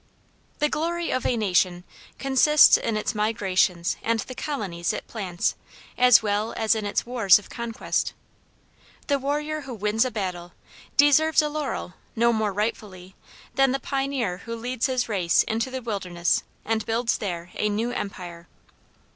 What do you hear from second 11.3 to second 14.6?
a laurel no more rightfully than the pioneer who